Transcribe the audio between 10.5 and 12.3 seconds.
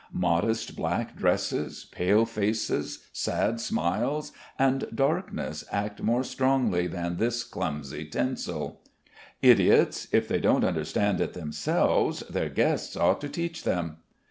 understand it themselves,